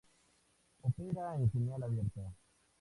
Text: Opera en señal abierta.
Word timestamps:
Opera 0.81 1.35
en 1.35 1.51
señal 1.51 1.83
abierta. 1.83 2.33